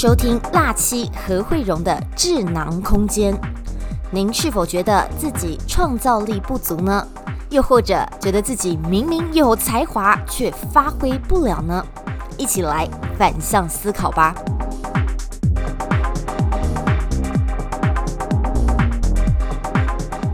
[0.00, 3.36] 收听辣七何慧荣的智囊空间。
[4.12, 7.04] 您是否觉得自己创造力不足呢？
[7.50, 11.84] 又或者觉得自己明明有才华却发挥不了呢？
[12.36, 12.88] 一起来
[13.18, 14.32] 反向思考吧。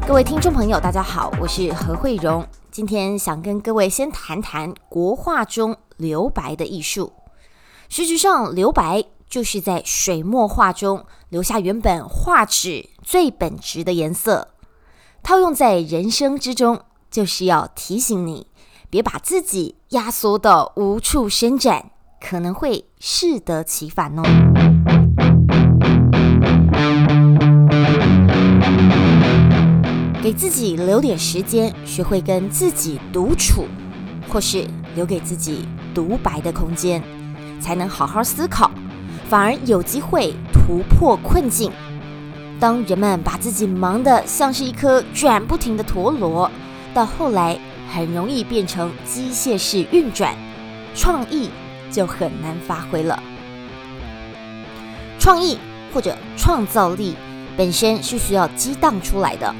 [0.07, 2.47] 各位听众朋友，大家好，我是何慧荣。
[2.71, 7.15] 今天想跟各位先谈谈国画中留白的艺术。
[7.89, 14.49] 实质上，留白就是在水墨画中留下原本画纸最本质的颜色。
[15.23, 18.49] 套用在人生之中，就是要提醒你，
[18.91, 24.23] 别把自己压缩到无处伸展，可能会适得其反哦。
[30.23, 33.67] 给自己留点时间，学会跟自己独处，
[34.29, 37.03] 或是留给自己独白的空间，
[37.61, 38.71] 才能好好思考，
[39.29, 41.71] 反而有机会突破困境。
[42.61, 46.51] 当人们把自己忙得像是一颗转不停的陀螺，
[46.95, 47.59] 到后来
[47.93, 50.35] 很容易变成机械式运转，
[50.95, 51.51] 创意
[51.91, 53.21] 就很难发挥了。
[55.19, 55.59] 创意
[55.93, 57.17] 或者创造力
[57.57, 59.55] 本身是需要激荡出来的。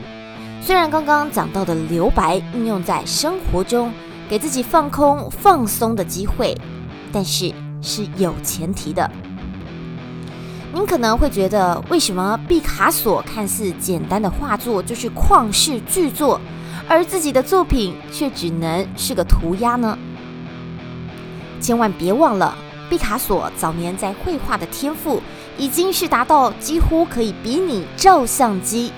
[0.63, 3.93] 虽然刚刚讲到的留白运用在生活中，
[4.29, 6.57] 给自己放空放松的机会，
[7.13, 9.11] 但是是有前提的。
[10.75, 16.41] 您可能会觉得，为什么毕卡索看似简单的画作就是旷世巨作，
[16.89, 19.97] 而自己的作品却只能是个涂鸦呢？
[21.61, 22.59] 千万别忘了，
[22.91, 25.23] 毕卡索早年在绘画的天赋
[25.57, 28.91] 已经是达到几乎可以比拟照相机。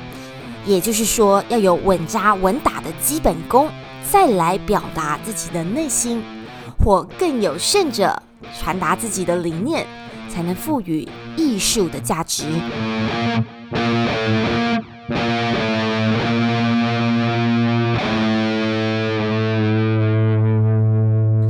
[0.65, 3.69] 也就是说，要有稳扎稳打的基本功，
[4.11, 6.23] 再来表达自己的内心，
[6.79, 8.23] 或更有甚者，
[8.59, 9.87] 传达自己的理念，
[10.37, 12.45] 才能赋予艺术的价值。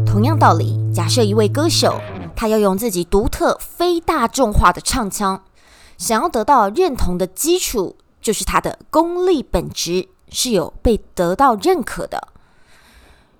[0.06, 2.00] 同样道理，假设一位歌手，
[2.36, 5.42] 他要用自己独特、非大众化的唱腔，
[5.98, 7.96] 想要得到认同的基础。
[8.22, 12.28] 就是他的功力本质是有被得到认可的。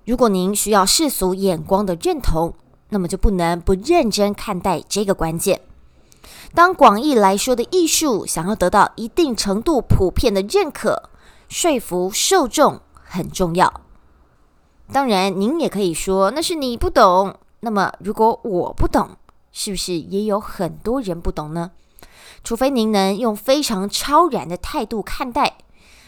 [0.05, 2.55] 如果您需要世俗眼光的认同，
[2.89, 5.61] 那么就不能不认真看待这个关键。
[6.55, 11.11] 当广义来说的艺术想要得到一定程度普遍的认可，
[11.49, 13.81] 说服受众很重要。
[14.93, 17.37] 当然，您也可以说那是你不懂。
[17.61, 19.17] 那么，如果我不懂，
[19.51, 21.73] 是不是也有很多人不懂呢？
[22.45, 25.59] 除非您能用非常超然的态度看待，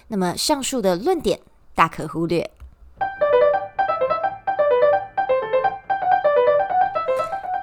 [0.09, 1.41] 那么上述的论点
[1.75, 2.50] 大可忽略。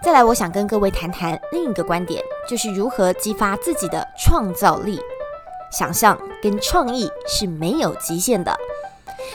[0.06, 5.02] 再来，我想跟各位谈谈另一个观点，就是如何激发自己的创造力。
[5.72, 8.56] 想象跟创意是没有极限的，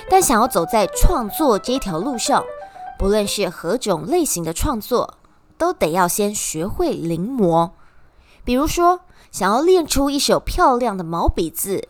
[0.08, 2.44] 但想要走在创作这条路上，
[2.96, 5.18] 不论是何种类型的创作，
[5.58, 7.72] 都得要先学会临摹。
[8.44, 9.00] 比如说。
[9.32, 11.86] 想要练出一手漂亮的毛笔字，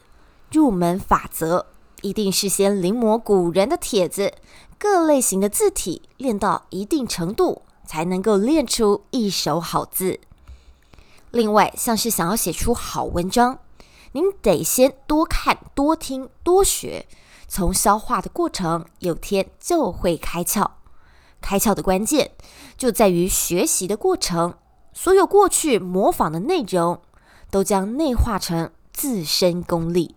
[0.52, 1.64] 入门法则
[2.02, 4.34] 一定是先临摹古人的帖子，
[4.78, 10.20] 各类型的字体练到一定程度，才能够练出一手好字。
[11.32, 13.58] 另外，像是想要写出好文章，
[14.12, 17.08] 您得先多看、多听、多学，
[17.48, 20.70] 从消化的过程，有天就会开窍。
[21.40, 22.30] 开窍的关键
[22.76, 24.54] 就在于学习的过程，
[24.92, 27.02] 所有过去模仿的内容。
[27.52, 30.14] 都将内化成自身功力。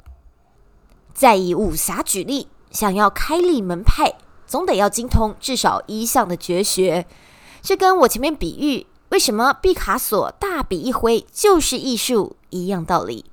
[1.16, 4.14] 再以武侠举例，想要开立门派，
[4.46, 7.08] 总得要精通至少一项的绝学。
[7.66, 13.24] 这跟我前面比喻为什么毕卡索大笔一挥就是艺术一样道理。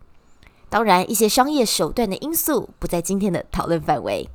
[0.68, 4.30] 当然，一些商业手段的因素不在今天的讨论范围。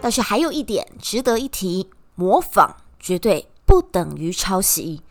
[0.00, 5.02] 倒是还有一点值得一提：模仿绝对不等于抄袭。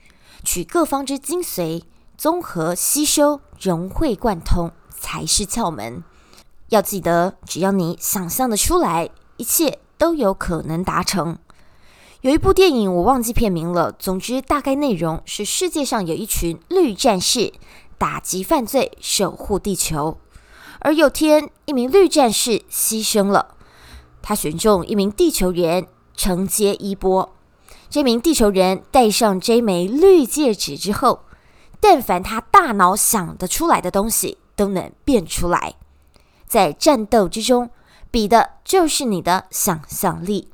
[0.44, 1.84] 取各方之精髓，
[2.18, 6.04] 综合吸收，融会贯通，才是窍门。
[6.70, 11.38] 要记得，只要你想象的出来，一切都有可能达成。
[12.20, 13.90] 有一部电影，我忘记片名了。
[13.94, 17.54] 总之，大概内容是世界上有一群绿战士，
[17.98, 20.18] 打击犯罪，守护地球。
[20.80, 23.56] 而有天，一名绿战士牺牲了，
[24.22, 27.34] 他选中一名地球人承接衣钵。
[27.90, 31.22] 这名地球人戴上这枚绿戒指之后，
[31.80, 35.76] 但凡他大脑想得出来的东西都能变出来。
[36.46, 37.70] 在战斗之中，
[38.14, 40.50] 比的就是你的想象力。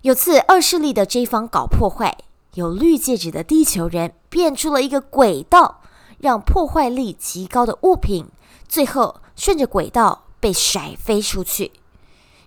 [0.00, 2.18] 有次恶势力的这一方搞破坏，
[2.54, 5.80] 有绿戒指的地球人变出了一个轨道，
[6.18, 8.26] 让破坏力极高的物品
[8.66, 11.70] 最后顺着轨道被甩飞出去。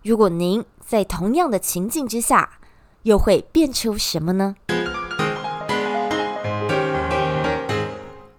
[0.03, 2.59] 如果您在同样的情境之下，
[3.03, 4.57] 又会变出什么呢？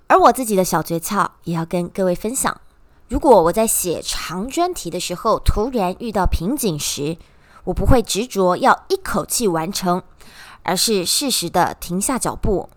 [0.06, 2.60] 而我自己的小诀窍也要跟各位分享。
[3.08, 7.18] 如果我在写长专题的时候突然遇到瓶颈时，
[7.64, 10.02] 我不会执着要一口气完成，
[10.62, 12.70] 而是适时的停下脚步，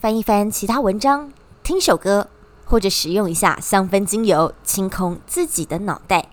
[0.00, 1.32] 翻一翻其他文章，
[1.62, 2.28] 听首歌，
[2.64, 6.30] 或者使用一下香氛精油，清空自己的脑袋，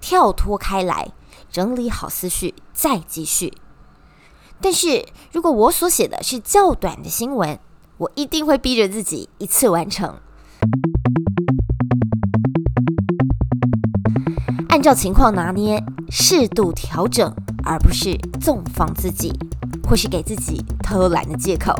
[0.00, 1.12] 跳脱开来，
[1.50, 3.54] 整理好思绪，再继续。
[4.60, 7.58] 但是如果我所写的是较短的新闻，
[7.96, 10.18] 我一定会逼着自己一次完成，
[14.80, 17.30] 按照情况拿捏，适度调整，
[17.64, 19.30] 而不是纵放自己，
[19.86, 21.74] 或是给自己偷懒的借口。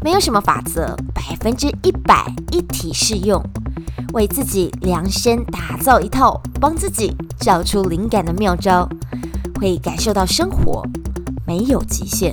[0.00, 3.42] 没有什么法则，百分之一百一体适用。
[4.12, 8.88] 为自己量身打造一套，帮自己找出灵感的妙招，
[9.58, 10.86] 会感受到生活
[11.44, 12.32] 没有极限。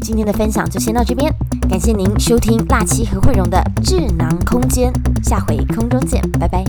[0.00, 1.30] 今天的分享就先到这边，
[1.68, 4.90] 感谢您收听辣七和慧荣的智囊空间，
[5.22, 6.64] 下回空中见，拜拜。